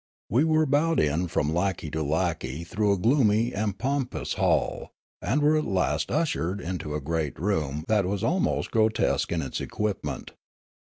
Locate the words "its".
9.43-9.61